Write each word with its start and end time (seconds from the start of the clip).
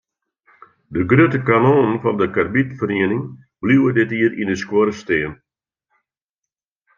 De 0.93 1.01
grutte 1.09 1.39
kanonnen 1.49 2.01
fan 2.03 2.17
de 2.21 2.27
karbidferiening 2.35 3.23
bliuwe 3.61 3.89
dit 3.97 4.09
jier 4.17 4.33
yn 4.41 4.49
de 4.51 4.55
skuorre 4.61 4.93
stean. 5.01 5.33